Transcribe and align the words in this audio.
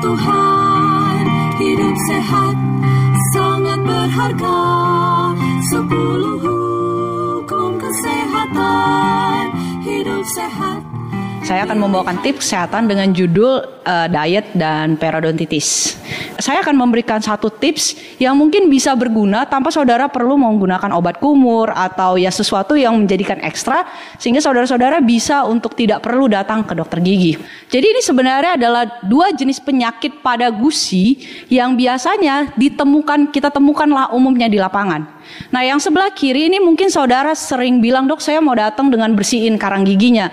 Tuhan 0.00 1.22
hidup 1.60 1.96
sehat 2.08 2.56
sangat 3.36 3.80
berharga. 3.84 4.60
Sepuluh 5.68 6.39
Saya 11.50 11.66
akan 11.66 11.82
membawakan 11.82 12.22
tips 12.22 12.46
kesehatan 12.46 12.86
dengan 12.86 13.10
judul 13.10 13.58
eh, 13.82 14.06
diet 14.06 14.54
dan 14.54 14.94
periodontitis. 14.94 15.98
Saya 16.38 16.62
akan 16.62 16.78
memberikan 16.78 17.18
satu 17.18 17.50
tips 17.50 17.98
yang 18.22 18.38
mungkin 18.38 18.70
bisa 18.70 18.94
berguna 18.94 19.42
tanpa 19.50 19.74
saudara 19.74 20.06
perlu 20.06 20.38
menggunakan 20.38 20.94
obat 20.94 21.18
kumur 21.18 21.74
atau 21.74 22.14
ya 22.14 22.30
sesuatu 22.30 22.78
yang 22.78 22.94
menjadikan 22.94 23.42
ekstra 23.42 23.82
sehingga 24.14 24.38
saudara-saudara 24.38 25.02
bisa 25.02 25.42
untuk 25.42 25.74
tidak 25.74 26.06
perlu 26.06 26.30
datang 26.30 26.62
ke 26.62 26.70
dokter 26.70 27.02
gigi. 27.02 27.34
Jadi 27.66 27.98
ini 27.98 28.00
sebenarnya 28.00 28.54
adalah 28.54 29.02
dua 29.02 29.34
jenis 29.34 29.58
penyakit 29.58 30.22
pada 30.22 30.54
gusi 30.54 31.18
yang 31.50 31.74
biasanya 31.74 32.54
ditemukan 32.54 33.34
kita 33.34 33.50
temukanlah 33.50 34.14
umumnya 34.14 34.46
di 34.46 34.62
lapangan. 34.62 35.19
Nah, 35.50 35.66
yang 35.66 35.82
sebelah 35.82 36.12
kiri 36.14 36.46
ini 36.52 36.62
mungkin 36.62 36.88
saudara 36.92 37.34
sering 37.34 37.82
bilang, 37.82 38.06
"Dok, 38.06 38.22
saya 38.22 38.38
mau 38.38 38.54
datang 38.54 38.88
dengan 38.88 39.12
bersihin 39.16 39.58
karang 39.58 39.82
giginya." 39.82 40.30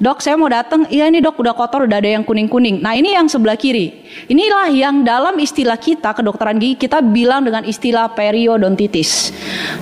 Dok, 0.00 0.24
saya 0.24 0.32
mau 0.40 0.48
datang, 0.48 0.88
iya 0.88 1.12
ini 1.12 1.20
dok 1.20 1.36
udah 1.36 1.52
kotor, 1.52 1.84
udah 1.84 2.00
ada 2.00 2.08
yang 2.08 2.24
kuning-kuning. 2.24 2.80
Nah 2.80 2.96
ini 2.96 3.12
yang 3.12 3.28
sebelah 3.28 3.52
kiri. 3.52 4.00
Inilah 4.32 4.72
yang 4.72 5.04
dalam 5.04 5.36
istilah 5.36 5.76
kita, 5.76 6.16
kedokteran 6.16 6.56
gigi, 6.56 6.88
kita 6.88 7.04
bilang 7.04 7.44
dengan 7.44 7.68
istilah 7.68 8.08
periodontitis. 8.16 9.28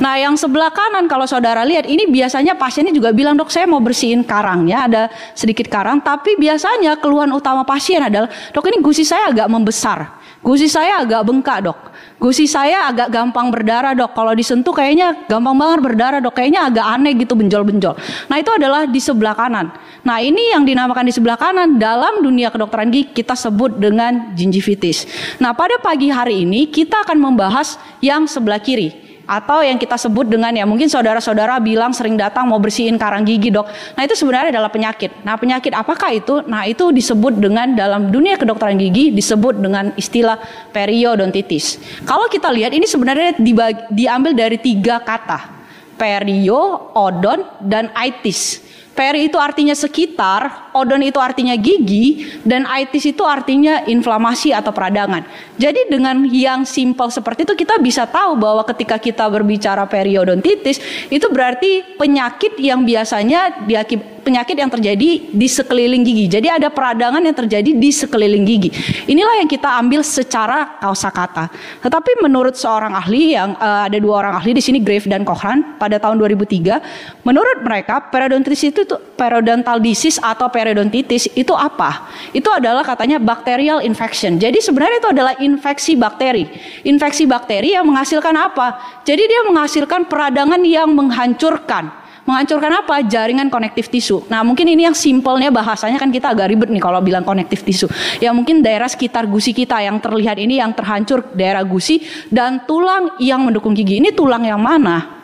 Nah 0.02 0.18
yang 0.18 0.34
sebelah 0.34 0.74
kanan 0.74 1.06
kalau 1.06 1.22
saudara 1.22 1.62
lihat, 1.62 1.86
ini 1.86 2.10
biasanya 2.10 2.58
pasiennya 2.58 2.90
juga 2.90 3.14
bilang, 3.14 3.38
dok 3.38 3.46
saya 3.46 3.70
mau 3.70 3.78
bersihin 3.78 4.26
karangnya, 4.26 4.90
ada 4.90 5.02
sedikit 5.38 5.70
karang. 5.70 6.02
Tapi 6.02 6.34
biasanya 6.34 6.98
keluhan 6.98 7.30
utama 7.30 7.62
pasien 7.62 8.02
adalah, 8.02 8.26
dok 8.50 8.66
ini 8.74 8.82
gusi 8.82 9.06
saya 9.06 9.30
agak 9.30 9.46
membesar. 9.46 10.17
Gusi 10.38 10.70
saya 10.70 11.02
agak 11.02 11.26
bengkak 11.26 11.66
dok. 11.66 11.78
Gusi 12.18 12.46
saya 12.46 12.86
agak 12.86 13.10
gampang 13.10 13.50
berdarah 13.50 13.94
dok. 13.94 14.14
Kalau 14.14 14.32
disentuh 14.34 14.70
kayaknya 14.70 15.26
gampang 15.26 15.58
banget 15.58 15.78
berdarah 15.82 16.20
dok. 16.22 16.34
Kayaknya 16.38 16.70
agak 16.70 16.86
aneh 16.86 17.12
gitu 17.18 17.34
benjol-benjol. 17.34 17.94
Nah 18.30 18.36
itu 18.38 18.50
adalah 18.54 18.86
di 18.86 19.00
sebelah 19.02 19.34
kanan. 19.34 19.74
Nah 20.06 20.22
ini 20.22 20.54
yang 20.54 20.62
dinamakan 20.62 21.10
di 21.10 21.14
sebelah 21.14 21.34
kanan 21.34 21.76
dalam 21.76 22.22
dunia 22.22 22.54
kedokteran 22.54 22.90
gigi 22.94 23.10
kita 23.22 23.34
sebut 23.34 23.82
dengan 23.82 24.34
gingivitis. 24.38 25.10
Nah 25.42 25.54
pada 25.58 25.82
pagi 25.82 26.06
hari 26.10 26.46
ini 26.46 26.70
kita 26.70 27.02
akan 27.02 27.18
membahas 27.18 27.74
yang 27.98 28.30
sebelah 28.30 28.62
kiri 28.62 29.07
atau 29.28 29.60
yang 29.60 29.76
kita 29.76 30.00
sebut 30.00 30.24
dengan 30.24 30.48
ya 30.56 30.64
mungkin 30.64 30.88
saudara-saudara 30.88 31.60
bilang 31.60 31.92
sering 31.92 32.16
datang 32.16 32.48
mau 32.48 32.56
bersihin 32.56 32.96
karang 32.96 33.28
gigi 33.28 33.52
dok. 33.52 33.68
Nah 33.92 34.02
itu 34.08 34.16
sebenarnya 34.16 34.56
adalah 34.56 34.72
penyakit. 34.72 35.20
Nah 35.20 35.36
penyakit 35.36 35.76
apakah 35.76 36.16
itu? 36.16 36.40
Nah 36.48 36.64
itu 36.64 36.88
disebut 36.88 37.36
dengan 37.36 37.76
dalam 37.76 38.08
dunia 38.08 38.40
kedokteran 38.40 38.80
gigi 38.80 39.12
disebut 39.12 39.60
dengan 39.60 39.92
istilah 40.00 40.40
periodontitis. 40.72 41.76
Kalau 42.08 42.24
kita 42.32 42.48
lihat 42.48 42.72
ini 42.72 42.88
sebenarnya 42.88 43.36
dibagi, 43.36 43.92
diambil 43.92 44.32
dari 44.32 44.56
tiga 44.56 45.04
kata. 45.04 45.60
Perio, 45.98 46.94
odon, 46.94 47.42
dan 47.60 47.90
itis. 47.92 48.64
Peri 48.98 49.30
itu 49.30 49.38
artinya 49.38 49.78
sekitar, 49.78 50.74
odon 50.74 51.06
itu 51.06 51.22
artinya 51.22 51.54
gigi, 51.54 52.34
dan 52.42 52.66
itis 52.66 53.06
itu 53.06 53.22
artinya 53.22 53.86
inflamasi 53.86 54.50
atau 54.50 54.74
peradangan. 54.74 55.22
Jadi 55.54 55.86
dengan 55.86 56.26
yang 56.26 56.66
simpel 56.66 57.06
seperti 57.06 57.46
itu 57.46 57.54
kita 57.54 57.78
bisa 57.78 58.10
tahu 58.10 58.34
bahwa 58.34 58.66
ketika 58.66 58.98
kita 58.98 59.30
berbicara 59.30 59.86
periodontitis 59.86 60.82
itu 61.14 61.26
berarti 61.30 61.94
penyakit 61.94 62.58
yang 62.58 62.82
biasanya 62.82 63.70
diakib 63.70 64.17
penyakit 64.28 64.60
yang 64.60 64.68
terjadi 64.68 65.32
di 65.32 65.48
sekeliling 65.48 66.04
gigi. 66.04 66.28
Jadi 66.28 66.52
ada 66.52 66.68
peradangan 66.68 67.24
yang 67.24 67.32
terjadi 67.32 67.72
di 67.72 67.88
sekeliling 67.88 68.44
gigi. 68.44 68.68
Inilah 69.08 69.40
yang 69.40 69.48
kita 69.48 69.80
ambil 69.80 70.04
secara 70.04 70.76
kata. 71.08 71.48
Tetapi 71.80 72.20
menurut 72.20 72.52
seorang 72.52 72.92
ahli 72.92 73.32
yang 73.32 73.56
uh, 73.56 73.88
ada 73.88 73.96
dua 73.96 74.20
orang 74.20 74.36
ahli 74.36 74.52
di 74.52 74.60
sini 74.60 74.84
Grave 74.84 75.08
dan 75.08 75.24
Cochran 75.24 75.80
pada 75.80 75.96
tahun 75.96 76.20
2003, 76.20 77.24
menurut 77.24 77.64
mereka 77.64 78.04
periodontitis 78.12 78.68
itu 78.68 78.84
periodontal 79.16 79.80
disease 79.80 80.20
atau 80.20 80.52
periodontitis 80.52 81.32
itu 81.32 81.56
apa? 81.56 82.12
Itu 82.36 82.52
adalah 82.52 82.84
katanya 82.84 83.16
bacterial 83.16 83.80
infection. 83.80 84.36
Jadi 84.36 84.60
sebenarnya 84.60 85.00
itu 85.00 85.08
adalah 85.08 85.34
infeksi 85.40 85.96
bakteri. 85.96 86.44
Infeksi 86.84 87.24
bakteri 87.24 87.72
yang 87.72 87.88
menghasilkan 87.88 88.34
apa? 88.36 89.00
Jadi 89.08 89.24
dia 89.24 89.40
menghasilkan 89.48 90.04
peradangan 90.04 90.60
yang 90.68 90.92
menghancurkan 90.92 92.07
menghancurkan 92.28 92.84
apa? 92.84 93.00
Jaringan 93.08 93.48
konektif 93.48 93.88
tisu. 93.88 94.28
Nah, 94.28 94.44
mungkin 94.44 94.68
ini 94.68 94.84
yang 94.84 94.92
simpelnya 94.92 95.48
bahasanya 95.48 95.96
kan 95.96 96.12
kita 96.12 96.36
agak 96.36 96.52
ribet 96.52 96.68
nih 96.68 96.84
kalau 96.84 97.00
bilang 97.00 97.24
konektif 97.24 97.64
tisu. 97.64 97.88
Ya 98.20 98.36
mungkin 98.36 98.60
daerah 98.60 98.84
sekitar 98.84 99.24
gusi 99.24 99.56
kita 99.56 99.80
yang 99.80 99.96
terlihat 99.96 100.36
ini 100.36 100.60
yang 100.60 100.76
terhancur 100.76 101.24
daerah 101.32 101.64
gusi 101.64 102.04
dan 102.28 102.68
tulang 102.68 103.16
yang 103.16 103.40
mendukung 103.40 103.72
gigi. 103.72 104.04
Ini 104.04 104.12
tulang 104.12 104.44
yang 104.44 104.60
mana? 104.60 105.16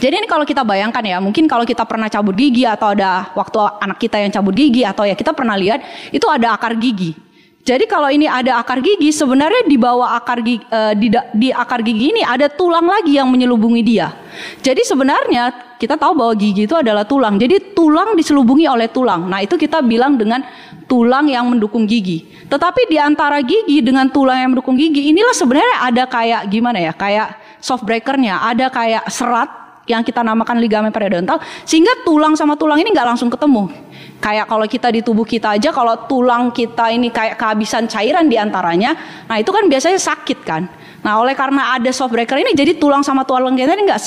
Jadi 0.00 0.24
ini 0.24 0.28
kalau 0.30 0.48
kita 0.48 0.64
bayangkan 0.64 1.04
ya, 1.04 1.20
mungkin 1.20 1.44
kalau 1.44 1.68
kita 1.68 1.84
pernah 1.84 2.08
cabut 2.08 2.32
gigi 2.32 2.64
atau 2.64 2.96
ada 2.96 3.28
waktu 3.36 3.60
anak 3.84 4.00
kita 4.00 4.16
yang 4.16 4.32
cabut 4.32 4.56
gigi 4.56 4.88
atau 4.88 5.04
ya 5.04 5.12
kita 5.12 5.36
pernah 5.36 5.52
lihat 5.52 5.84
itu 6.08 6.24
ada 6.32 6.56
akar 6.56 6.72
gigi. 6.80 7.25
Jadi 7.66 7.90
kalau 7.90 8.06
ini 8.06 8.30
ada 8.30 8.62
akar 8.62 8.78
gigi, 8.78 9.10
sebenarnya 9.10 9.66
di 9.66 9.74
bawah 9.74 10.14
akar 10.14 10.38
gigi, 10.38 10.62
eh, 10.70 10.94
di, 10.94 11.10
di 11.34 11.48
akar 11.50 11.82
gigi 11.82 12.14
ini 12.14 12.22
ada 12.22 12.46
tulang 12.46 12.86
lagi 12.86 13.18
yang 13.18 13.26
menyelubungi 13.26 13.82
dia. 13.82 14.14
Jadi 14.62 14.86
sebenarnya 14.86 15.74
kita 15.74 15.98
tahu 15.98 16.14
bahwa 16.14 16.30
gigi 16.38 16.70
itu 16.70 16.78
adalah 16.78 17.02
tulang. 17.02 17.34
Jadi 17.34 17.74
tulang 17.74 18.14
diselubungi 18.14 18.70
oleh 18.70 18.86
tulang. 18.86 19.26
Nah 19.26 19.42
itu 19.42 19.58
kita 19.58 19.82
bilang 19.82 20.14
dengan 20.14 20.46
tulang 20.86 21.26
yang 21.26 21.50
mendukung 21.50 21.90
gigi. 21.90 22.30
Tetapi 22.46 22.86
di 22.86 23.02
antara 23.02 23.42
gigi 23.42 23.82
dengan 23.82 24.14
tulang 24.14 24.38
yang 24.38 24.54
mendukung 24.54 24.78
gigi, 24.78 25.10
inilah 25.10 25.34
sebenarnya 25.34 25.90
ada 25.90 26.06
kayak 26.06 26.46
gimana 26.46 26.78
ya, 26.78 26.94
kayak 26.94 27.34
soft 27.58 27.82
breakernya, 27.82 28.46
ada 28.46 28.70
kayak 28.70 29.10
serat 29.10 29.65
yang 29.86 30.02
kita 30.02 30.20
namakan 30.22 30.58
ligamen 30.58 30.90
periodontal 30.90 31.38
sehingga 31.62 32.02
tulang 32.02 32.34
sama 32.34 32.58
tulang 32.58 32.78
ini 32.82 32.90
nggak 32.90 33.08
langsung 33.16 33.30
ketemu. 33.30 33.70
Kayak 34.16 34.46
kalau 34.48 34.66
kita 34.66 34.88
di 34.90 35.00
tubuh 35.00 35.24
kita 35.24 35.54
aja 35.56 35.70
kalau 35.70 35.94
tulang 36.10 36.50
kita 36.50 36.90
ini 36.90 37.12
kayak 37.12 37.38
kehabisan 37.38 37.86
cairan 37.86 38.26
di 38.26 38.36
antaranya, 38.36 38.96
nah 39.28 39.36
itu 39.38 39.52
kan 39.52 39.68
biasanya 39.68 40.00
sakit 40.00 40.38
kan. 40.42 40.66
Nah 41.04 41.22
oleh 41.22 41.38
karena 41.38 41.76
ada 41.78 41.90
soft 41.94 42.10
breaker 42.10 42.40
ini 42.40 42.56
jadi 42.56 42.74
tulang 42.80 43.04
sama 43.06 43.22
tulang 43.22 43.54
kita 43.54 43.76
ini 43.78 43.86
nggak 43.86 44.02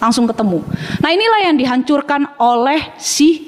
langsung 0.00 0.24
ketemu. 0.24 0.64
Nah 1.02 1.10
inilah 1.12 1.40
yang 1.50 1.56
dihancurkan 1.60 2.38
oleh 2.40 2.96
si 2.96 3.47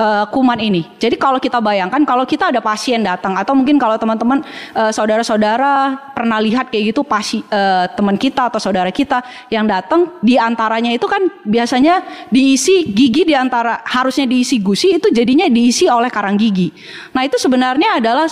uh, 0.00 0.24
kuman 0.32 0.56
ini. 0.56 0.88
Jadi 0.96 1.20
kalau 1.20 1.36
kita 1.36 1.60
bayangkan 1.60 2.00
kalau 2.08 2.24
kita 2.24 2.48
ada 2.48 2.64
pasien 2.64 3.04
datang 3.04 3.36
atau 3.36 3.52
mungkin 3.52 3.76
kalau 3.76 4.00
teman-teman 4.00 4.40
uh, 4.72 4.88
saudara-saudara 4.88 6.00
pernah 6.16 6.40
lihat 6.40 6.72
kayak 6.72 6.96
gitu 6.96 7.04
pasi 7.04 7.44
uh, 7.52 7.84
teman 7.92 8.16
kita 8.16 8.48
atau 8.48 8.56
saudara 8.56 8.88
kita 8.88 9.20
yang 9.52 9.68
datang 9.68 10.16
di 10.24 10.40
antaranya 10.40 10.90
itu 10.96 11.04
kan 11.04 11.20
biasanya 11.44 12.00
diisi 12.32 12.88
gigi 12.88 13.28
di 13.28 13.36
antara 13.36 13.84
harusnya 13.84 14.24
diisi 14.24 14.56
gusi 14.64 14.96
itu 14.96 15.12
jadinya 15.12 15.44
diisi 15.46 15.84
oleh 15.84 16.08
karang 16.08 16.40
gigi. 16.40 16.72
Nah, 17.12 17.26
itu 17.28 17.36
sebenarnya 17.36 18.00
adalah 18.00 18.26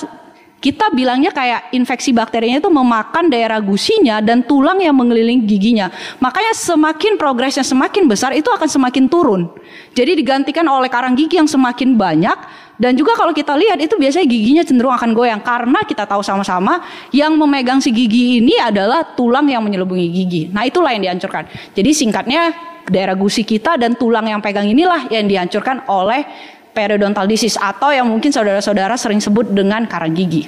kita 0.59 0.91
bilangnya 0.91 1.31
kayak 1.31 1.71
infeksi 1.71 2.11
bakterinya 2.11 2.59
itu 2.59 2.67
memakan 2.67 3.31
daerah 3.31 3.63
gusinya 3.63 4.19
dan 4.19 4.43
tulang 4.43 4.83
yang 4.83 4.95
mengelilingi 4.95 5.47
giginya. 5.47 5.87
Makanya 6.19 6.51
semakin 6.51 7.15
progresnya 7.15 7.63
semakin 7.63 8.11
besar 8.11 8.35
itu 8.35 8.51
akan 8.51 8.67
semakin 8.67 9.07
turun. 9.07 9.47
Jadi 9.95 10.19
digantikan 10.19 10.67
oleh 10.67 10.91
karang 10.91 11.15
gigi 11.15 11.39
yang 11.39 11.47
semakin 11.47 11.95
banyak 11.95 12.39
dan 12.79 12.95
juga 12.95 13.15
kalau 13.15 13.31
kita 13.35 13.55
lihat 13.59 13.79
itu 13.83 13.95
biasanya 13.99 14.27
giginya 14.27 14.63
cenderung 14.67 14.95
akan 14.95 15.11
goyang 15.15 15.43
karena 15.43 15.83
kita 15.87 16.07
tahu 16.07 16.23
sama-sama 16.23 16.83
yang 17.11 17.35
memegang 17.35 17.83
si 17.83 17.91
gigi 17.95 18.43
ini 18.43 18.55
adalah 18.59 19.15
tulang 19.15 19.47
yang 19.47 19.63
menyelubungi 19.63 20.07
gigi. 20.11 20.43
Nah, 20.51 20.67
itulah 20.67 20.95
yang 20.95 21.07
dihancurkan. 21.07 21.75
Jadi 21.75 21.91
singkatnya 21.91 22.55
daerah 22.89 23.15
gusi 23.15 23.45
kita 23.45 23.77
dan 23.77 23.95
tulang 23.95 24.27
yang 24.27 24.41
pegang 24.41 24.67
inilah 24.67 25.07
yang 25.13 25.29
dihancurkan 25.29 25.87
oleh 25.87 26.25
periodontal 26.73 27.27
disease 27.27 27.59
atau 27.59 27.91
yang 27.91 28.07
mungkin 28.07 28.31
saudara-saudara 28.31 28.95
sering 28.95 29.19
sebut 29.19 29.51
dengan 29.51 29.85
karang 29.89 30.15
gigi. 30.15 30.47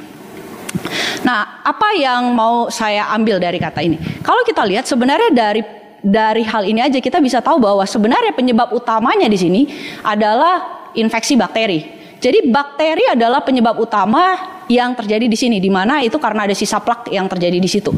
Nah, 1.26 1.60
apa 1.66 1.92
yang 1.98 2.32
mau 2.32 2.70
saya 2.70 3.10
ambil 3.12 3.42
dari 3.42 3.58
kata 3.58 3.82
ini? 3.82 3.98
Kalau 4.22 4.40
kita 4.46 4.62
lihat 4.64 4.86
sebenarnya 4.86 5.30
dari 5.34 5.62
dari 6.00 6.42
hal 6.48 6.64
ini 6.64 6.80
aja 6.80 6.96
kita 6.96 7.20
bisa 7.20 7.44
tahu 7.44 7.60
bahwa 7.60 7.84
sebenarnya 7.84 8.32
penyebab 8.32 8.72
utamanya 8.72 9.28
di 9.28 9.36
sini 9.36 9.62
adalah 10.00 10.88
infeksi 10.96 11.36
bakteri. 11.36 12.00
Jadi 12.20 12.52
bakteri 12.52 13.04
adalah 13.08 13.40
penyebab 13.40 13.80
utama 13.80 14.36
yang 14.68 14.92
terjadi 14.92 15.26
di 15.26 15.34
sini, 15.34 15.56
di 15.56 15.72
mana 15.72 16.04
itu 16.04 16.20
karena 16.20 16.44
ada 16.44 16.54
sisa 16.54 16.78
plak 16.78 17.08
yang 17.08 17.26
terjadi 17.26 17.58
di 17.58 17.68
situ. 17.68 17.90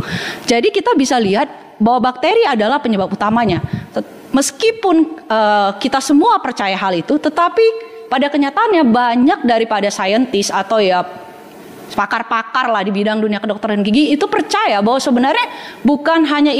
Jadi 0.46 0.70
kita 0.70 0.94
bisa 0.94 1.18
lihat 1.18 1.76
bahwa 1.82 2.14
bakteri 2.14 2.46
adalah 2.46 2.78
penyebab 2.78 3.10
utamanya. 3.10 3.58
Meskipun 4.32 5.26
uh, 5.28 5.76
kita 5.76 6.00
semua 6.00 6.40
percaya 6.40 6.72
hal 6.78 6.96
itu, 6.96 7.18
tetapi 7.20 7.91
pada 8.12 8.28
kenyataannya 8.28 8.84
banyak 8.92 9.40
daripada 9.48 9.88
saintis 9.88 10.52
atau 10.52 10.76
ya 10.76 11.00
pakar-pakar 11.96 12.68
lah 12.68 12.84
di 12.84 12.92
bidang 12.92 13.20
dunia 13.24 13.40
kedokteran 13.40 13.80
gigi 13.80 14.12
itu 14.12 14.28
percaya 14.28 14.84
bahwa 14.84 15.00
sebenarnya 15.00 15.46
bukan 15.80 16.28
hanya 16.28 16.52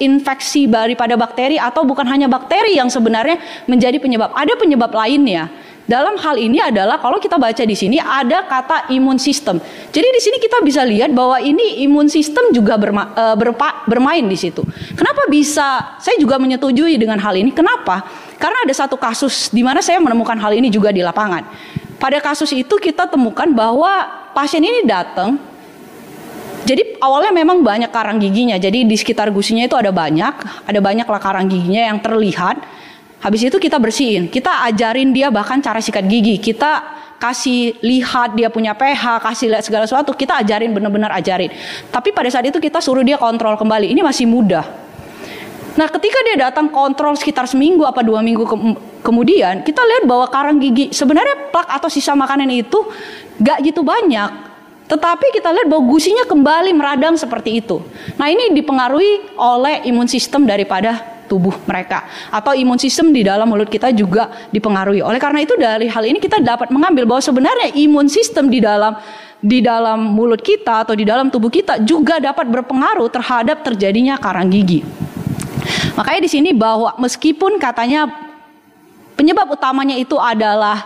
infeksi 0.00 0.68
daripada 0.68 1.16
bakteri 1.16 1.56
atau 1.56 1.88
bukan 1.88 2.04
hanya 2.08 2.28
bakteri 2.28 2.76
yang 2.76 2.92
sebenarnya 2.92 3.40
menjadi 3.64 3.96
penyebab. 4.00 4.32
Ada 4.36 4.52
penyebab 4.56 4.92
lainnya. 4.92 5.48
Dalam 5.82 6.14
hal 6.14 6.38
ini 6.38 6.62
adalah 6.62 7.02
kalau 7.02 7.18
kita 7.18 7.36
baca 7.42 7.62
di 7.66 7.74
sini 7.74 7.98
ada 7.98 8.46
kata 8.46 8.88
imun 8.94 9.18
sistem. 9.18 9.58
Jadi 9.90 10.08
di 10.14 10.20
sini 10.22 10.36
kita 10.38 10.62
bisa 10.62 10.86
lihat 10.86 11.10
bahwa 11.10 11.42
ini 11.42 11.82
imun 11.82 12.06
sistem 12.06 12.54
juga 12.54 12.78
berma, 12.78 13.10
e, 13.10 13.24
berpa, 13.34 13.82
bermain 13.90 14.22
di 14.22 14.38
situ. 14.38 14.62
Kenapa 14.94 15.26
bisa? 15.26 15.98
Saya 15.98 16.16
juga 16.22 16.38
menyetujui 16.38 16.94
dengan 16.96 17.18
hal 17.18 17.34
ini. 17.34 17.50
Kenapa? 17.50 18.06
Karena 18.38 18.62
ada 18.62 18.74
satu 18.74 18.94
kasus 18.94 19.50
di 19.50 19.66
mana 19.66 19.82
saya 19.82 19.98
menemukan 19.98 20.38
hal 20.38 20.54
ini 20.54 20.70
juga 20.70 20.94
di 20.94 21.02
lapangan. 21.02 21.42
Pada 21.98 22.18
kasus 22.22 22.54
itu 22.54 22.78
kita 22.78 23.10
temukan 23.10 23.50
bahwa 23.50 24.06
pasien 24.34 24.62
ini 24.62 24.86
datang 24.86 25.38
jadi 26.62 27.02
awalnya 27.02 27.34
memang 27.34 27.66
banyak 27.66 27.90
karang 27.90 28.22
giginya. 28.22 28.54
Jadi 28.54 28.86
di 28.86 28.94
sekitar 28.94 29.34
gusinya 29.34 29.66
itu 29.66 29.74
ada 29.74 29.90
banyak, 29.90 30.34
ada 30.62 30.78
banyak 30.78 31.06
lah 31.10 31.20
karang 31.20 31.50
giginya 31.50 31.90
yang 31.90 31.98
terlihat. 31.98 32.62
Habis 33.22 33.46
itu 33.46 33.56
kita 33.62 33.78
bersihin, 33.78 34.26
kita 34.26 34.66
ajarin 34.66 35.14
dia 35.14 35.30
bahkan 35.30 35.62
cara 35.62 35.78
sikat 35.78 36.10
gigi. 36.10 36.42
Kita 36.42 36.82
kasih 37.22 37.78
lihat 37.78 38.34
dia 38.34 38.50
punya 38.50 38.74
pH, 38.74 39.22
kasih 39.22 39.46
lihat 39.46 39.62
segala 39.62 39.86
sesuatu, 39.86 40.10
kita 40.10 40.42
ajarin 40.42 40.74
benar-benar 40.74 41.14
ajarin. 41.14 41.54
Tapi 41.86 42.10
pada 42.10 42.26
saat 42.26 42.50
itu 42.50 42.58
kita 42.58 42.82
suruh 42.82 43.06
dia 43.06 43.14
kontrol 43.14 43.54
kembali. 43.54 43.94
Ini 43.94 44.02
masih 44.02 44.26
mudah. 44.26 44.66
Nah, 45.78 45.86
ketika 45.86 46.18
dia 46.26 46.50
datang 46.50 46.66
kontrol 46.66 47.14
sekitar 47.14 47.46
seminggu 47.46 47.86
apa 47.86 48.02
dua 48.02 48.26
minggu 48.26 48.42
ke 48.42 48.56
kemudian, 49.06 49.62
kita 49.62 49.80
lihat 49.86 50.04
bahwa 50.04 50.26
karang 50.26 50.58
gigi 50.58 50.90
sebenarnya 50.90 51.48
plak 51.54 51.70
atau 51.78 51.86
sisa 51.86 52.18
makanan 52.18 52.50
itu 52.50 52.76
gak 53.38 53.62
gitu 53.62 53.86
banyak. 53.86 54.50
Tetapi 54.90 55.26
kita 55.30 55.54
lihat 55.54 55.70
bahwa 55.70 55.86
gusinya 55.88 56.26
kembali 56.26 56.74
meradang 56.74 57.14
seperti 57.14 57.62
itu. 57.62 57.80
Nah, 58.18 58.28
ini 58.28 58.50
dipengaruhi 58.50 59.38
oleh 59.38 59.86
imun 59.86 60.10
sistem 60.10 60.42
daripada 60.42 61.11
tubuh 61.32 61.56
mereka 61.64 62.04
atau 62.28 62.52
imun 62.52 62.76
sistem 62.76 63.08
di 63.08 63.24
dalam 63.24 63.48
mulut 63.48 63.72
kita 63.72 63.88
juga 63.96 64.28
dipengaruhi. 64.52 65.00
Oleh 65.00 65.16
karena 65.16 65.40
itu 65.40 65.56
dari 65.56 65.88
hal 65.88 66.04
ini 66.04 66.20
kita 66.20 66.44
dapat 66.44 66.68
mengambil 66.68 67.08
bahwa 67.08 67.24
sebenarnya 67.24 67.72
imun 67.72 68.12
sistem 68.12 68.52
di 68.52 68.60
dalam 68.60 68.92
di 69.40 69.64
dalam 69.64 70.12
mulut 70.12 70.44
kita 70.44 70.84
atau 70.84 70.92
di 70.92 71.08
dalam 71.08 71.32
tubuh 71.32 71.48
kita 71.48 71.80
juga 71.80 72.20
dapat 72.20 72.44
berpengaruh 72.52 73.08
terhadap 73.08 73.64
terjadinya 73.64 74.20
karang 74.20 74.52
gigi. 74.52 74.84
Makanya 75.96 76.20
di 76.22 76.30
sini 76.30 76.50
bahwa 76.52 76.92
meskipun 77.00 77.56
katanya 77.56 78.06
penyebab 79.16 79.48
utamanya 79.50 79.96
itu 79.98 80.14
adalah 80.20 80.78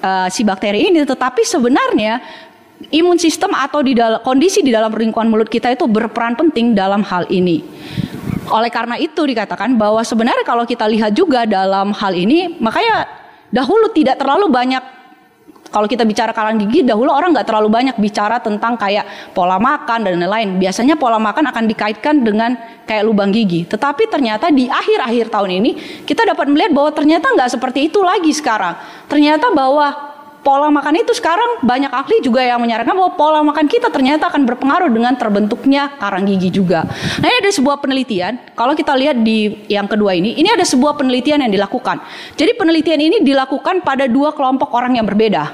uh, 0.00 0.26
si 0.32 0.42
bakteri 0.42 0.88
ini, 0.88 1.04
tetapi 1.04 1.44
sebenarnya 1.44 2.24
imun 2.92 3.16
sistem 3.16 3.52
atau 3.56 3.80
di 3.80 3.96
dalam 3.96 4.20
kondisi 4.20 4.60
di 4.60 4.72
dalam 4.72 4.92
lingkungan 4.92 5.28
mulut 5.28 5.48
kita 5.48 5.72
itu 5.72 5.88
berperan 5.88 6.36
penting 6.36 6.76
dalam 6.76 7.04
hal 7.04 7.28
ini. 7.32 7.64
Oleh 8.46 8.70
karena 8.70 8.94
itu 8.98 9.26
dikatakan 9.26 9.74
bahwa 9.74 10.02
sebenarnya 10.06 10.46
kalau 10.46 10.62
kita 10.62 10.86
lihat 10.86 11.14
juga 11.14 11.42
dalam 11.46 11.90
hal 11.90 12.14
ini, 12.14 12.58
makanya 12.62 13.06
dahulu 13.50 13.90
tidak 13.90 14.18
terlalu 14.18 14.50
banyak 14.50 14.82
kalau 15.66 15.90
kita 15.90 16.06
bicara 16.06 16.30
karang 16.30 16.62
gigi 16.62 16.86
dahulu 16.86 17.10
orang 17.10 17.34
nggak 17.34 17.52
terlalu 17.52 17.68
banyak 17.68 17.96
bicara 17.98 18.38
tentang 18.38 18.78
kayak 18.78 19.34
pola 19.34 19.58
makan 19.58 20.06
dan 20.06 20.14
lain-lain. 20.16 20.62
Biasanya 20.62 20.94
pola 20.94 21.18
makan 21.18 21.50
akan 21.50 21.64
dikaitkan 21.66 22.22
dengan 22.22 22.54
kayak 22.86 23.02
lubang 23.02 23.34
gigi. 23.34 23.66
Tetapi 23.66 24.06
ternyata 24.06 24.48
di 24.54 24.70
akhir-akhir 24.70 25.28
tahun 25.28 25.50
ini 25.62 25.70
kita 26.06 26.22
dapat 26.22 26.46
melihat 26.48 26.72
bahwa 26.72 26.90
ternyata 26.94 27.28
nggak 27.34 27.50
seperti 27.58 27.90
itu 27.90 27.98
lagi 28.00 28.30
sekarang. 28.30 28.78
Ternyata 29.10 29.50
bahwa 29.52 30.15
pola 30.46 30.70
makan 30.70 31.02
itu 31.02 31.10
sekarang 31.10 31.66
banyak 31.66 31.90
ahli 31.90 32.22
juga 32.22 32.38
yang 32.38 32.62
menyarankan 32.62 32.94
bahwa 32.94 33.18
pola 33.18 33.42
makan 33.42 33.66
kita 33.66 33.90
ternyata 33.90 34.30
akan 34.30 34.46
berpengaruh 34.46 34.86
dengan 34.94 35.18
terbentuknya 35.18 35.98
karang 35.98 36.22
gigi 36.22 36.54
juga. 36.54 36.86
Nah 37.18 37.26
ini 37.26 37.42
ada 37.42 37.50
sebuah 37.50 37.82
penelitian, 37.82 38.54
kalau 38.54 38.78
kita 38.78 38.94
lihat 38.94 39.26
di 39.26 39.66
yang 39.66 39.90
kedua 39.90 40.14
ini, 40.14 40.38
ini 40.38 40.46
ada 40.46 40.62
sebuah 40.62 40.94
penelitian 40.94 41.42
yang 41.42 41.50
dilakukan. 41.50 41.98
Jadi 42.38 42.54
penelitian 42.54 43.02
ini 43.02 43.16
dilakukan 43.26 43.82
pada 43.82 44.06
dua 44.06 44.30
kelompok 44.38 44.70
orang 44.70 44.94
yang 44.94 45.02
berbeda. 45.02 45.50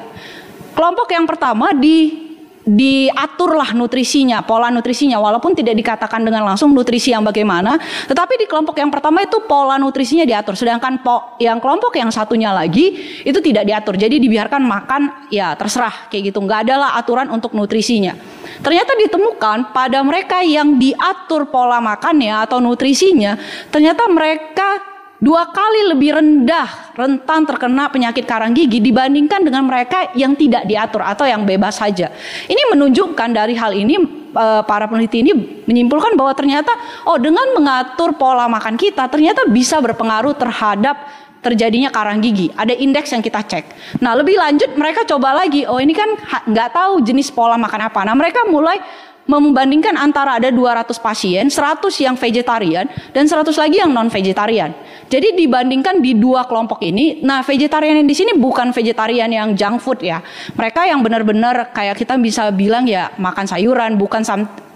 Kelompok 0.77 1.09
yang 1.09 1.25
pertama 1.25 1.73
di 1.73 2.32
diaturlah 2.63 3.75
nutrisinya, 3.75 4.47
pola 4.47 4.71
nutrisinya 4.71 5.19
walaupun 5.19 5.55
tidak 5.59 5.75
dikatakan 5.75 6.23
dengan 6.23 6.47
langsung 6.47 6.71
nutrisi 6.71 7.11
yang 7.11 7.27
bagaimana, 7.27 7.75
tetapi 8.07 8.39
di 8.39 8.47
kelompok 8.47 8.79
yang 8.79 8.91
pertama 8.91 9.27
itu 9.27 9.43
pola 9.51 9.79
nutrisinya 9.83 10.23
diatur, 10.23 10.55
sedangkan 10.55 11.03
po 11.03 11.35
yang 11.43 11.59
kelompok 11.59 11.99
yang 11.99 12.15
satunya 12.15 12.55
lagi 12.55 12.95
itu 13.27 13.39
tidak 13.43 13.67
diatur. 13.67 13.99
Jadi 13.99 14.23
dibiarkan 14.23 14.63
makan 14.63 15.03
ya 15.35 15.59
terserah 15.59 16.07
kayak 16.07 16.31
gitu, 16.31 16.39
nggak 16.39 16.71
adalah 16.71 16.95
aturan 16.95 17.27
untuk 17.35 17.51
nutrisinya. 17.59 18.15
Ternyata 18.63 18.95
ditemukan 18.95 19.75
pada 19.75 19.99
mereka 20.07 20.39
yang 20.47 20.79
diatur 20.79 21.51
pola 21.51 21.83
makannya 21.83 22.47
atau 22.47 22.63
nutrisinya, 22.63 23.35
ternyata 23.75 24.07
mereka 24.07 24.92
dua 25.23 25.47
kali 25.55 25.95
lebih 25.95 26.19
rendah 26.19 26.99
rentan 26.99 27.47
terkena 27.47 27.87
penyakit 27.87 28.27
karang 28.27 28.51
gigi 28.51 28.83
dibandingkan 28.83 29.47
dengan 29.47 29.63
mereka 29.71 30.11
yang 30.19 30.35
tidak 30.35 30.67
diatur 30.67 31.07
atau 31.07 31.23
yang 31.23 31.47
bebas 31.47 31.79
saja. 31.79 32.11
Ini 32.51 32.75
menunjukkan 32.75 33.31
dari 33.31 33.55
hal 33.55 33.71
ini 33.73 33.95
eh, 34.35 34.63
para 34.67 34.91
peneliti 34.91 35.23
ini 35.23 35.63
menyimpulkan 35.63 36.19
bahwa 36.19 36.35
ternyata 36.35 36.75
oh 37.07 37.17
dengan 37.23 37.55
mengatur 37.55 38.19
pola 38.19 38.51
makan 38.51 38.75
kita 38.75 39.07
ternyata 39.07 39.47
bisa 39.47 39.79
berpengaruh 39.79 40.35
terhadap 40.35 40.99
terjadinya 41.43 41.91
karang 41.91 42.19
gigi. 42.23 42.51
Ada 42.55 42.75
indeks 42.75 43.15
yang 43.15 43.23
kita 43.23 43.43
cek. 43.47 43.65
Nah 44.03 44.19
lebih 44.19 44.39
lanjut 44.39 44.75
mereka 44.75 45.07
coba 45.07 45.39
lagi. 45.43 45.67
Oh 45.67 45.79
ini 45.79 45.95
kan 45.95 46.19
nggak 46.51 46.71
tahu 46.75 47.03
jenis 47.03 47.31
pola 47.31 47.55
makan 47.55 47.91
apa. 47.91 48.01
Nah 48.07 48.15
mereka 48.15 48.47
mulai 48.47 48.79
membandingkan 49.23 49.95
antara 49.95 50.39
ada 50.43 50.51
200 50.51 50.99
pasien, 50.99 51.47
100 51.47 51.79
yang 52.03 52.19
vegetarian 52.19 52.91
dan 53.15 53.25
100 53.31 53.55
lagi 53.55 53.79
yang 53.79 53.95
non 53.95 54.11
vegetarian. 54.11 54.75
Jadi 55.13 55.37
dibandingkan 55.37 56.01
di 56.01 56.17
dua 56.17 56.49
kelompok 56.49 56.81
ini, 56.81 57.21
nah 57.21 57.45
vegetarian 57.45 58.01
yang 58.01 58.09
di 58.09 58.17
sini 58.17 58.33
bukan 58.33 58.73
vegetarian 58.73 59.29
yang 59.29 59.53
junk 59.53 59.85
food 59.85 60.01
ya. 60.01 60.25
Mereka 60.57 60.89
yang 60.89 61.05
benar-benar 61.05 61.69
kayak 61.77 62.01
kita 62.01 62.17
bisa 62.17 62.49
bilang 62.49 62.89
ya 62.89 63.13
makan 63.21 63.45
sayuran, 63.45 64.01
bukan 64.01 64.25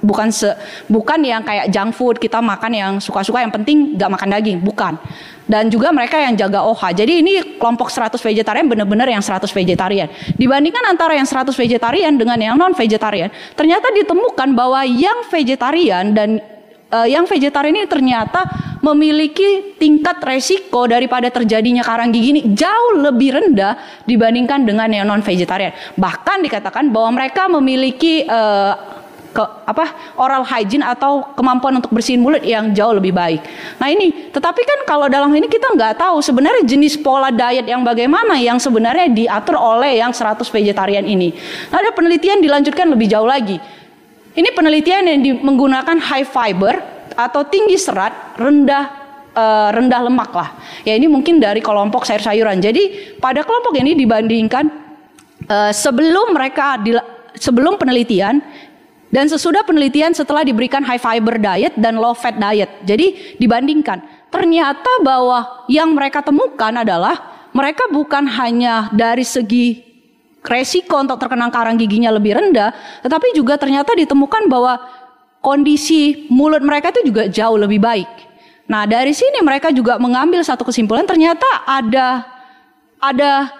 bukan 0.04 0.28
se, 0.28 0.52
bukan 0.92 1.24
yang 1.24 1.40
kayak 1.40 1.72
junk 1.72 1.96
food 1.96 2.20
kita 2.20 2.44
makan 2.44 2.68
yang 2.76 2.92
suka-suka 3.00 3.40
yang 3.40 3.48
penting 3.48 3.96
gak 3.96 4.12
makan 4.12 4.28
daging, 4.36 4.60
bukan. 4.60 5.00
Dan 5.48 5.72
juga 5.72 5.88
mereka 5.88 6.20
yang 6.20 6.36
jaga 6.36 6.60
OH. 6.68 6.92
Jadi 6.92 7.22
ini 7.24 7.56
kelompok 7.56 7.88
100 7.88 8.20
vegetarian 8.20 8.66
benar-benar 8.68 9.08
yang 9.08 9.24
100 9.24 9.48
vegetarian. 9.56 10.10
Dibandingkan 10.36 10.84
antara 10.84 11.16
yang 11.16 11.24
100 11.24 11.56
vegetarian 11.56 12.12
dengan 12.12 12.36
yang 12.36 12.60
non 12.60 12.76
vegetarian, 12.76 13.32
ternyata 13.56 13.88
ditemukan 13.88 14.52
bahwa 14.52 14.84
yang 14.84 15.24
vegetarian 15.32 16.12
dan 16.12 16.44
uh, 16.96 17.06
yang 17.06 17.28
vegetarian 17.28 17.76
ini 17.76 17.84
ternyata 17.84 18.48
memiliki 18.80 19.76
tingkat 19.76 20.22
resiko 20.22 20.86
daripada 20.86 21.28
terjadinya 21.28 21.82
karang 21.82 22.14
gigi 22.14 22.28
ini 22.32 22.42
jauh 22.54 23.02
lebih 23.02 23.36
rendah 23.36 24.04
dibandingkan 24.06 24.64
dengan 24.64 24.88
yang 24.88 25.04
non 25.04 25.20
vegetarian. 25.20 25.74
Bahkan 25.98 26.46
dikatakan 26.46 26.88
bahwa 26.94 27.18
mereka 27.18 27.50
memiliki 27.50 28.24
uh, 28.24 28.96
ke 29.36 29.44
apa 29.44 30.16
oral 30.16 30.48
hygiene 30.48 30.80
atau 30.80 31.36
kemampuan 31.36 31.76
untuk 31.76 31.92
bersihin 31.92 32.24
mulut 32.24 32.40
yang 32.40 32.72
jauh 32.72 32.96
lebih 32.96 33.12
baik. 33.12 33.44
Nah 33.76 33.92
ini, 33.92 34.32
tetapi 34.32 34.64
kan 34.64 34.78
kalau 34.88 35.12
dalam 35.12 35.28
ini 35.36 35.44
kita 35.44 35.76
nggak 35.76 36.00
tahu 36.00 36.24
sebenarnya 36.24 36.64
jenis 36.64 36.96
pola 36.96 37.28
diet 37.28 37.68
yang 37.68 37.84
bagaimana 37.84 38.40
yang 38.40 38.56
sebenarnya 38.56 39.12
diatur 39.12 39.60
oleh 39.60 40.00
yang 40.00 40.16
100 40.16 40.40
vegetarian 40.48 41.04
ini. 41.04 41.36
Nah, 41.68 41.84
ada 41.84 41.92
penelitian 41.92 42.40
dilanjutkan 42.40 42.88
lebih 42.88 43.12
jauh 43.12 43.28
lagi. 43.28 43.60
Ini 44.36 44.52
penelitian 44.52 45.08
yang 45.08 45.20
di, 45.24 45.30
menggunakan 45.32 45.96
high 45.96 46.28
fiber 46.28 46.76
atau 47.16 47.40
tinggi 47.48 47.80
serat, 47.80 48.36
rendah 48.36 48.84
uh, 49.32 49.68
rendah 49.72 50.00
lemak 50.04 50.30
lah. 50.32 50.48
Ya 50.84 50.92
ini 50.92 51.08
mungkin 51.08 51.40
dari 51.40 51.64
kelompok 51.64 52.04
sayur-sayuran. 52.04 52.60
Jadi 52.60 53.16
pada 53.16 53.40
kelompok 53.44 53.72
ini 53.80 53.96
dibandingkan 53.96 54.68
uh, 55.48 55.72
sebelum 55.72 56.36
mereka 56.36 56.76
sebelum 57.36 57.80
penelitian 57.80 58.44
dan 59.08 59.24
sesudah 59.30 59.64
penelitian 59.64 60.12
setelah 60.12 60.44
diberikan 60.44 60.84
high 60.84 61.00
fiber 61.00 61.40
diet 61.40 61.72
dan 61.80 61.96
low 61.96 62.12
fat 62.12 62.36
diet. 62.36 62.84
Jadi 62.84 63.38
dibandingkan 63.40 64.28
ternyata 64.28 65.00
bahwa 65.00 65.64
yang 65.72 65.96
mereka 65.96 66.20
temukan 66.20 66.76
adalah 66.76 67.48
mereka 67.56 67.88
bukan 67.88 68.28
hanya 68.28 68.92
dari 68.92 69.24
segi 69.24 69.85
resiko 70.46 71.02
untuk 71.02 71.18
terkena 71.18 71.50
karang 71.50 71.76
giginya 71.76 72.14
lebih 72.14 72.38
rendah, 72.38 72.70
tetapi 73.02 73.34
juga 73.34 73.58
ternyata 73.58 73.92
ditemukan 73.92 74.46
bahwa 74.46 74.78
kondisi 75.42 76.26
mulut 76.30 76.62
mereka 76.62 76.94
itu 76.94 77.10
juga 77.12 77.26
jauh 77.26 77.58
lebih 77.58 77.82
baik. 77.82 78.10
Nah, 78.66 78.82
dari 78.86 79.14
sini 79.14 79.42
mereka 79.46 79.70
juga 79.70 79.98
mengambil 79.98 80.42
satu 80.42 80.66
kesimpulan 80.66 81.06
ternyata 81.06 81.46
ada 81.66 82.26
ada 82.98 83.50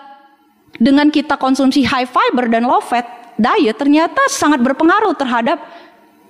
dengan 0.77 1.09
kita 1.09 1.39
konsumsi 1.39 1.87
high 1.87 2.09
fiber 2.09 2.51
dan 2.51 2.67
low 2.67 2.83
fat 2.83 3.07
diet 3.37 3.77
ternyata 3.77 4.19
sangat 4.33 4.65
berpengaruh 4.65 5.15
terhadap 5.15 5.61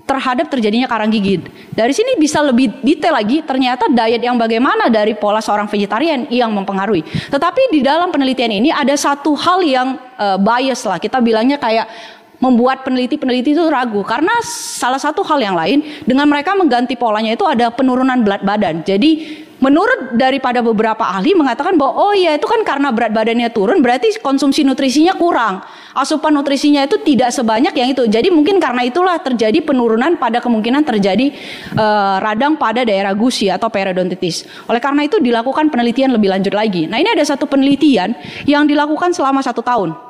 terhadap 0.06 0.46
terjadinya 0.46 0.86
karang 0.86 1.10
gigi. 1.10 1.42
Dari 1.74 1.90
sini 1.90 2.14
bisa 2.14 2.38
lebih 2.40 2.80
detail 2.80 3.18
lagi, 3.18 3.42
ternyata 3.42 3.90
diet 3.90 4.22
yang 4.22 4.38
bagaimana 4.38 4.86
dari 4.86 5.18
pola 5.18 5.42
seorang 5.42 5.66
vegetarian 5.66 6.30
yang 6.30 6.54
mempengaruhi. 6.54 7.02
Tetapi 7.28 7.74
di 7.74 7.82
dalam 7.82 8.14
penelitian 8.14 8.54
ini 8.54 8.70
ada 8.70 8.94
satu 8.94 9.34
hal 9.34 9.66
yang 9.66 9.98
uh, 10.14 10.38
bias 10.38 10.86
lah, 10.86 11.02
kita 11.02 11.18
bilangnya 11.18 11.58
kayak 11.58 11.90
membuat 12.36 12.84
peneliti-peneliti 12.84 13.56
itu 13.56 13.64
ragu 13.66 14.04
karena 14.04 14.32
salah 14.44 15.00
satu 15.00 15.24
hal 15.24 15.40
yang 15.40 15.56
lain 15.56 15.80
dengan 16.04 16.28
mereka 16.28 16.52
mengganti 16.52 16.92
polanya 16.92 17.32
itu 17.32 17.48
ada 17.48 17.72
penurunan 17.72 18.20
berat 18.20 18.44
badan. 18.44 18.84
Jadi 18.84 19.45
menurut 19.58 20.14
daripada 20.14 20.60
beberapa 20.60 21.00
ahli 21.00 21.32
mengatakan 21.32 21.80
bahwa 21.80 21.96
oh 21.96 22.14
ya 22.14 22.36
itu 22.36 22.44
kan 22.44 22.60
karena 22.62 22.92
berat 22.92 23.12
badannya 23.12 23.48
turun 23.50 23.80
berarti 23.80 24.20
konsumsi 24.20 24.62
nutrisinya 24.62 25.16
kurang. 25.16 25.64
Asupan 25.96 26.36
nutrisinya 26.36 26.84
itu 26.84 27.00
tidak 27.00 27.32
sebanyak 27.32 27.72
yang 27.72 27.88
itu. 27.96 28.04
Jadi 28.04 28.28
mungkin 28.28 28.60
karena 28.60 28.84
itulah 28.84 29.16
terjadi 29.16 29.64
penurunan 29.64 30.20
pada 30.20 30.44
kemungkinan 30.44 30.84
terjadi 30.84 31.32
uh, 31.72 32.20
radang 32.20 32.60
pada 32.60 32.84
daerah 32.84 33.16
gusi 33.16 33.48
atau 33.48 33.72
periodontitis. 33.72 34.44
Oleh 34.68 34.76
karena 34.76 35.08
itu 35.08 35.16
dilakukan 35.16 35.72
penelitian 35.72 36.12
lebih 36.12 36.28
lanjut 36.28 36.52
lagi. 36.52 36.84
Nah 36.84 37.00
ini 37.00 37.08
ada 37.08 37.24
satu 37.24 37.48
penelitian 37.48 38.12
yang 38.44 38.68
dilakukan 38.68 39.16
selama 39.16 39.40
satu 39.40 39.64
tahun. 39.64 40.05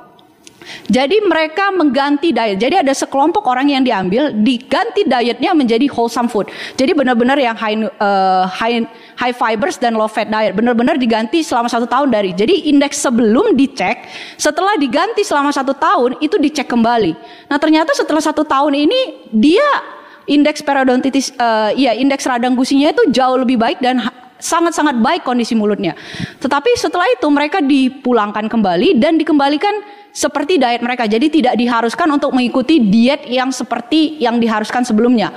Jadi 0.86 1.22
mereka 1.24 1.70
mengganti 1.74 2.30
diet. 2.30 2.58
Jadi 2.58 2.82
ada 2.82 2.92
sekelompok 2.92 3.46
orang 3.46 3.70
yang 3.70 3.82
diambil 3.82 4.30
diganti 4.34 5.06
dietnya 5.06 5.54
menjadi 5.54 5.86
wholesome 5.90 6.30
food. 6.30 6.50
Jadi 6.74 6.92
benar-benar 6.94 7.38
yang 7.38 7.54
high, 7.54 7.78
uh, 7.98 8.44
high 8.46 8.86
high 9.16 9.34
fibers 9.34 9.80
dan 9.80 9.94
low 9.94 10.10
fat 10.10 10.28
diet. 10.28 10.52
Benar-benar 10.54 11.00
diganti 11.00 11.42
selama 11.42 11.70
satu 11.70 11.86
tahun 11.88 12.12
dari. 12.12 12.30
Jadi 12.34 12.70
indeks 12.70 13.02
sebelum 13.02 13.54
dicek, 13.54 14.06
setelah 14.36 14.74
diganti 14.78 15.22
selama 15.22 15.50
satu 15.50 15.72
tahun 15.74 16.18
itu 16.22 16.36
dicek 16.38 16.68
kembali. 16.70 17.12
Nah 17.50 17.58
ternyata 17.58 17.94
setelah 17.94 18.22
satu 18.22 18.42
tahun 18.42 18.86
ini 18.86 19.30
dia 19.32 19.66
indeks 20.26 20.60
periodontitis, 20.60 21.34
uh, 21.38 21.70
ya 21.74 21.94
indeks 21.94 22.26
radang 22.26 22.58
gusinya 22.58 22.90
itu 22.90 23.08
jauh 23.14 23.38
lebih 23.38 23.56
baik 23.56 23.78
dan 23.78 24.02
sangat-sangat 24.36 25.00
baik 25.00 25.22
kondisi 25.24 25.56
mulutnya. 25.56 25.96
Tetapi 26.42 26.76
setelah 26.76 27.08
itu 27.08 27.26
mereka 27.32 27.64
dipulangkan 27.64 28.46
kembali 28.52 29.00
dan 29.00 29.16
dikembalikan 29.16 29.72
seperti 30.16 30.56
diet 30.56 30.80
mereka. 30.80 31.04
Jadi 31.04 31.28
tidak 31.28 31.60
diharuskan 31.60 32.08
untuk 32.08 32.32
mengikuti 32.32 32.80
diet 32.80 33.28
yang 33.28 33.52
seperti 33.52 34.16
yang 34.16 34.40
diharuskan 34.40 34.80
sebelumnya. 34.80 35.28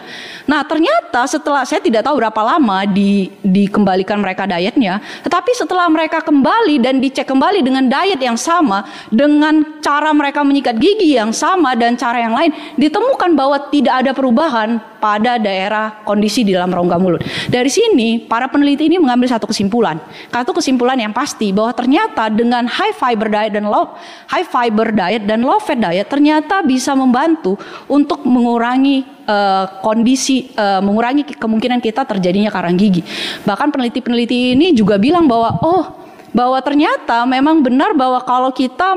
Nah, 0.47 0.63
ternyata 0.63 1.27
setelah 1.27 1.67
saya 1.67 1.83
tidak 1.83 2.07
tahu 2.07 2.23
berapa 2.23 2.39
lama 2.39 2.87
di 2.87 3.27
dikembalikan 3.43 4.23
mereka 4.23 4.47
dietnya, 4.47 5.03
tetapi 5.27 5.51
setelah 5.51 5.91
mereka 5.91 6.23
kembali 6.23 6.79
dan 6.79 7.03
dicek 7.03 7.27
kembali 7.27 7.59
dengan 7.59 7.91
diet 7.91 8.23
yang 8.23 8.39
sama, 8.39 8.87
dengan 9.11 9.83
cara 9.83 10.15
mereka 10.15 10.47
menyikat 10.47 10.79
gigi 10.79 11.19
yang 11.19 11.35
sama 11.35 11.75
dan 11.75 11.99
cara 11.99 12.23
yang 12.23 12.31
lain, 12.31 12.55
ditemukan 12.79 13.35
bahwa 13.35 13.59
tidak 13.67 13.99
ada 13.99 14.11
perubahan 14.15 14.79
pada 14.99 15.39
daerah 15.39 16.03
kondisi 16.03 16.43
di 16.43 16.51
dalam 16.51 16.69
rongga 16.69 16.99
mulut. 16.99 17.23
Dari 17.47 17.71
sini, 17.71 18.19
para 18.19 18.51
peneliti 18.51 18.85
ini 18.91 18.99
mengambil 18.99 19.31
satu 19.31 19.47
kesimpulan. 19.47 19.99
Satu 20.29 20.51
kesimpulan 20.51 20.99
yang 20.99 21.15
pasti 21.15 21.55
bahwa 21.55 21.71
ternyata 21.71 22.27
dengan 22.27 22.67
high 22.67 22.93
fiber 22.93 23.31
diet 23.31 23.55
dan 23.55 23.65
low 23.65 23.95
high 24.27 24.45
fiber 24.45 24.68
fiber 24.69 24.93
diet 24.93 25.25
dan 25.25 25.41
low 25.41 25.57
fat 25.57 25.81
diet 25.81 26.05
ternyata 26.05 26.61
bisa 26.61 26.93
membantu 26.93 27.57
untuk 27.89 28.21
mengurangi 28.21 29.01
uh, 29.25 29.81
kondisi 29.81 30.53
uh, 30.53 30.77
mengurangi 30.85 31.25
kemungkinan 31.25 31.81
kita 31.81 32.05
terjadinya 32.05 32.53
karang 32.53 32.77
gigi. 32.77 33.01
Bahkan 33.49 33.73
peneliti-peneliti 33.73 34.53
ini 34.53 34.77
juga 34.77 35.01
bilang 35.01 35.25
bahwa 35.25 35.57
oh 35.65 35.85
bahwa 36.29 36.61
ternyata 36.61 37.25
memang 37.25 37.65
benar 37.65 37.97
bahwa 37.97 38.21
kalau 38.21 38.53
kita 38.53 38.93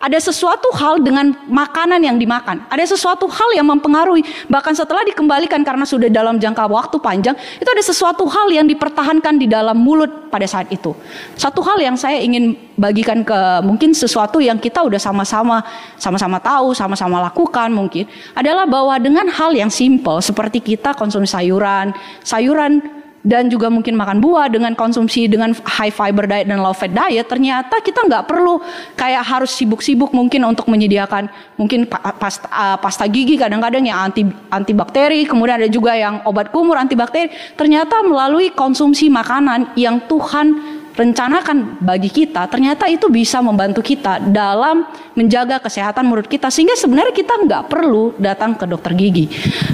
ada 0.00 0.16
sesuatu 0.16 0.72
hal 0.80 1.04
dengan 1.04 1.36
makanan 1.44 2.00
yang 2.00 2.16
dimakan. 2.16 2.64
Ada 2.72 2.96
sesuatu 2.96 3.28
hal 3.28 3.52
yang 3.52 3.68
mempengaruhi. 3.68 4.24
Bahkan 4.48 4.72
setelah 4.72 5.04
dikembalikan 5.04 5.60
karena 5.60 5.84
sudah 5.84 6.08
dalam 6.08 6.40
jangka 6.40 6.64
waktu 6.72 6.96
panjang, 7.04 7.36
itu 7.60 7.68
ada 7.68 7.84
sesuatu 7.84 8.24
hal 8.24 8.48
yang 8.48 8.64
dipertahankan 8.64 9.36
di 9.36 9.44
dalam 9.44 9.76
mulut 9.76 10.32
pada 10.32 10.48
saat 10.48 10.72
itu. 10.72 10.96
Satu 11.36 11.60
hal 11.60 11.76
yang 11.84 12.00
saya 12.00 12.16
ingin 12.16 12.56
bagikan 12.80 13.20
ke 13.20 13.60
mungkin 13.60 13.92
sesuatu 13.92 14.40
yang 14.40 14.56
kita 14.56 14.80
udah 14.80 14.96
sama-sama 14.96 15.60
sama-sama 16.00 16.40
tahu, 16.40 16.72
sama-sama 16.72 17.20
lakukan 17.20 17.68
mungkin 17.68 18.08
adalah 18.32 18.64
bahwa 18.64 18.96
dengan 18.96 19.28
hal 19.28 19.52
yang 19.52 19.68
simple 19.68 20.24
seperti 20.24 20.64
kita 20.64 20.96
konsumsi 20.96 21.36
sayuran, 21.36 21.92
sayuran 22.24 22.99
dan 23.20 23.52
juga 23.52 23.68
mungkin 23.68 23.96
makan 23.96 24.18
buah 24.18 24.48
dengan 24.48 24.72
konsumsi 24.72 25.28
dengan 25.28 25.52
high 25.52 25.92
fiber 25.92 26.24
diet 26.24 26.48
dan 26.48 26.60
low 26.64 26.72
fat 26.72 26.88
diet 26.92 27.28
ternyata 27.28 27.80
kita 27.84 28.08
nggak 28.08 28.24
perlu 28.24 28.60
kayak 28.96 29.24
harus 29.24 29.52
sibuk-sibuk 29.52 30.10
mungkin 30.16 30.44
untuk 30.48 30.68
menyediakan 30.72 31.28
mungkin 31.60 31.84
pasta, 31.90 32.80
pasta 32.80 33.04
gigi 33.06 33.36
kadang-kadang 33.36 33.84
yang 33.84 34.08
anti 34.08 34.24
antibakteri 34.48 35.28
kemudian 35.28 35.60
ada 35.60 35.68
juga 35.68 35.92
yang 35.92 36.24
obat 36.24 36.50
kumur 36.50 36.80
antibakteri. 36.80 37.30
Ternyata 37.54 38.02
melalui 38.02 38.50
konsumsi 38.50 39.06
makanan 39.12 39.76
yang 39.76 40.02
Tuhan 40.08 40.79
rencanakan 40.98 41.78
bagi 41.78 42.10
kita, 42.10 42.50
ternyata 42.50 42.90
itu 42.90 43.06
bisa 43.06 43.38
membantu 43.38 43.80
kita 43.80 44.18
dalam 44.18 44.82
menjaga 45.14 45.62
kesehatan 45.62 46.02
mulut 46.06 46.26
kita 46.26 46.50
sehingga 46.50 46.74
sebenarnya 46.74 47.14
kita 47.14 47.34
nggak 47.46 47.62
perlu 47.70 48.18
datang 48.18 48.58
ke 48.58 48.66
dokter 48.66 48.92
gigi. 48.98 49.30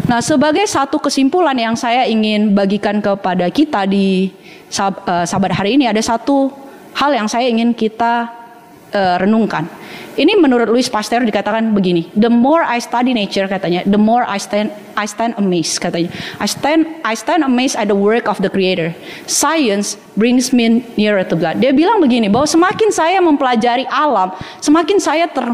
Nah, 0.07 0.21
sebagai 0.21 0.69
satu 0.69 1.01
kesimpulan 1.01 1.57
yang 1.57 1.75
saya 1.75 2.05
ingin 2.05 2.53
bagikan 2.53 3.01
kepada 3.01 3.49
kita 3.49 3.89
di 3.89 4.29
eh, 4.69 5.25
sahabat 5.25 5.57
hari 5.57 5.81
ini 5.81 5.89
ada 5.89 6.01
satu 6.05 6.53
hal 6.97 7.17
yang 7.17 7.29
saya 7.29 7.49
ingin 7.49 7.73
kita 7.73 8.36
uh, 8.95 9.17
renungkan. 9.19 9.67
Ini 10.17 10.33
menurut 10.41 10.73
Louis 10.73 10.89
Pasteur 10.89 11.21
dikatakan 11.29 11.77
begini, 11.77 12.09
the 12.17 12.33
more 12.33 12.65
I 12.65 12.81
study 12.81 13.13
nature 13.13 13.45
katanya, 13.45 13.85
the 13.85 14.01
more 14.01 14.25
I 14.25 14.41
stand 14.41 14.73
I 14.97 15.05
stand 15.05 15.37
amazed 15.37 15.77
katanya. 15.77 16.09
I 16.41 16.49
stand 16.49 16.89
I 17.05 17.13
stand 17.13 17.45
amazed 17.45 17.77
at 17.77 17.93
the 17.93 17.99
work 17.99 18.25
of 18.25 18.41
the 18.41 18.49
creator. 18.49 18.97
Science 19.29 20.01
brings 20.17 20.57
me 20.57 20.89
nearer 20.97 21.21
to 21.29 21.37
God. 21.37 21.61
Dia 21.61 21.77
bilang 21.77 22.01
begini, 22.01 22.33
bahwa 22.33 22.49
semakin 22.49 22.89
saya 22.89 23.21
mempelajari 23.21 23.85
alam, 23.93 24.33
semakin 24.65 24.97
saya 24.97 25.29
ter 25.29 25.53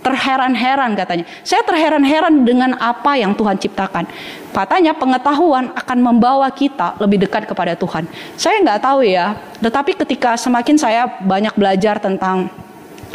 terheran-heran 0.00 0.96
katanya. 0.96 1.28
Saya 1.46 1.62
terheran-heran 1.62 2.42
dengan 2.42 2.74
apa 2.80 3.14
yang 3.20 3.36
Tuhan 3.36 3.60
ciptakan. 3.60 4.08
Katanya 4.50 4.96
pengetahuan 4.96 5.70
akan 5.76 5.98
membawa 6.02 6.50
kita 6.50 6.98
lebih 6.98 7.30
dekat 7.30 7.46
kepada 7.46 7.78
Tuhan. 7.78 8.10
Saya 8.34 8.58
nggak 8.64 8.80
tahu 8.82 9.06
ya, 9.06 9.38
tetapi 9.62 9.94
ketika 9.94 10.34
semakin 10.34 10.74
saya 10.74 11.06
banyak 11.22 11.54
belajar 11.54 12.02
tentang 12.02 12.50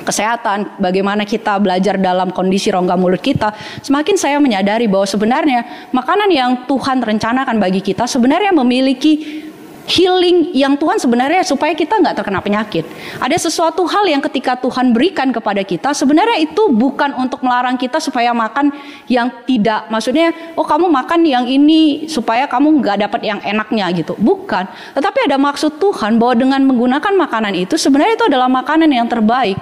kesehatan, 0.06 0.78
bagaimana 0.78 1.26
kita 1.26 1.58
belajar 1.58 1.98
dalam 1.98 2.30
kondisi 2.30 2.70
rongga 2.70 2.94
mulut 2.94 3.20
kita, 3.20 3.52
semakin 3.82 4.16
saya 4.16 4.38
menyadari 4.38 4.86
bahwa 4.86 5.10
sebenarnya 5.10 5.90
makanan 5.90 6.30
yang 6.30 6.52
Tuhan 6.70 7.02
rencanakan 7.02 7.58
bagi 7.58 7.82
kita 7.82 8.06
sebenarnya 8.06 8.54
memiliki 8.54 9.44
healing 9.86 10.50
yang 10.54 10.74
Tuhan 10.76 10.98
sebenarnya 10.98 11.46
supaya 11.46 11.78
kita 11.78 12.02
nggak 12.02 12.18
terkena 12.22 12.42
penyakit. 12.42 12.86
Ada 13.22 13.38
sesuatu 13.38 13.86
hal 13.86 14.10
yang 14.10 14.22
ketika 14.22 14.58
Tuhan 14.58 14.92
berikan 14.92 15.30
kepada 15.30 15.62
kita 15.62 15.94
sebenarnya 15.94 16.42
itu 16.42 16.74
bukan 16.74 17.14
untuk 17.22 17.46
melarang 17.46 17.78
kita 17.78 18.02
supaya 18.02 18.34
makan 18.34 18.74
yang 19.06 19.30
tidak, 19.46 19.88
maksudnya 19.94 20.34
oh 20.58 20.66
kamu 20.66 20.90
makan 20.90 21.22
yang 21.24 21.46
ini 21.46 22.10
supaya 22.10 22.50
kamu 22.50 22.82
nggak 22.82 22.98
dapat 23.06 23.22
yang 23.22 23.40
enaknya 23.46 23.86
gitu, 23.94 24.18
bukan. 24.18 24.66
Tetapi 24.98 25.30
ada 25.30 25.38
maksud 25.38 25.78
Tuhan 25.78 26.18
bahwa 26.18 26.34
dengan 26.34 26.62
menggunakan 26.66 27.14
makanan 27.14 27.54
itu 27.54 27.78
sebenarnya 27.78 28.18
itu 28.18 28.26
adalah 28.26 28.50
makanan 28.50 28.90
yang 28.90 29.06
terbaik 29.06 29.58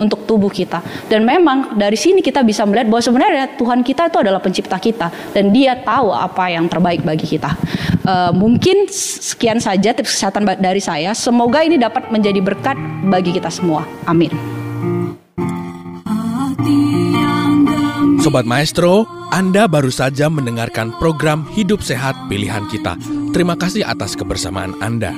untuk 0.00 0.24
tubuh 0.28 0.52
kita. 0.52 0.80
Dan 1.10 1.24
memang 1.24 1.76
dari 1.76 1.96
sini 1.96 2.20
kita 2.20 2.44
bisa 2.46 2.64
melihat 2.68 2.88
bahwa 2.88 3.02
sebenarnya 3.02 3.44
Tuhan 3.56 3.80
kita 3.82 4.08
itu 4.12 4.18
adalah 4.20 4.40
pencipta 4.40 4.76
kita 4.76 5.08
dan 5.32 5.50
Dia 5.52 5.76
tahu 5.80 6.12
apa 6.12 6.52
yang 6.52 6.68
terbaik 6.68 7.02
bagi 7.02 7.26
kita. 7.26 7.52
Uh, 8.06 8.30
mungkin 8.30 8.86
sekian 8.92 9.58
saja 9.58 9.90
tips 9.90 10.14
kesehatan 10.14 10.46
dari 10.62 10.78
saya. 10.78 11.10
Semoga 11.16 11.66
ini 11.66 11.80
dapat 11.80 12.08
menjadi 12.14 12.38
berkat 12.38 12.78
bagi 13.08 13.34
kita 13.34 13.50
semua. 13.50 13.82
Amin. 14.06 14.30
Sobat 18.26 18.42
Maestro, 18.42 19.06
Anda 19.30 19.70
baru 19.70 19.86
saja 19.86 20.26
mendengarkan 20.26 20.90
program 20.98 21.46
Hidup 21.54 21.78
Sehat 21.78 22.18
Pilihan 22.26 22.66
Kita. 22.66 22.98
Terima 23.30 23.54
kasih 23.54 23.86
atas 23.86 24.18
kebersamaan 24.18 24.74
Anda. 24.82 25.14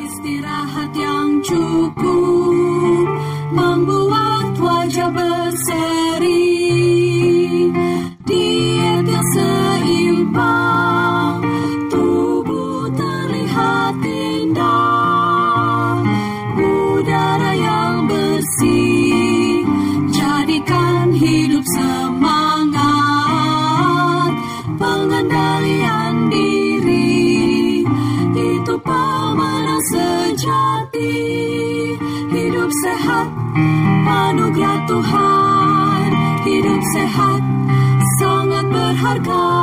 Tuhan, 34.88 36.10
hidup 36.48 36.82
sehat, 36.96 37.42
sangat 38.16 38.64
berharga. 38.72 39.57